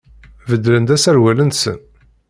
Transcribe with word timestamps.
Beddlen-d 0.49 0.93
aserwal-nsen? 0.95 1.79